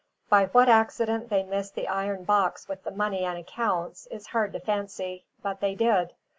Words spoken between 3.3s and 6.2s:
accounts, is hard to fancy; but they did.